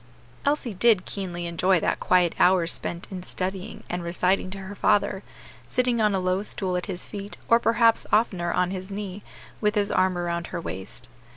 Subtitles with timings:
[0.45, 5.21] Elsie did keenly enjoy that quiet hour spent in studying and reciting to her father,
[5.67, 9.21] sitting on a low stool at his feet, or perhaps oftener on his knee,
[9.61, 11.07] with his arm around her waist.